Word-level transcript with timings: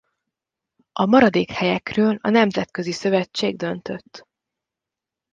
A 0.91 1.05
maradék 1.05 1.51
helyekről 1.51 2.17
a 2.21 2.29
nemzetközi 2.29 2.91
szövetség 2.91 3.55
döntött. 3.55 4.25